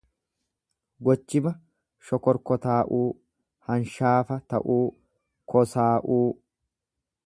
Gochima 1.07 1.51
shokorkotaa'uu, 2.09 3.03
hanshaafa 3.71 4.41
ta'uu, 4.55 4.83
kosaa'uu. 5.57 6.23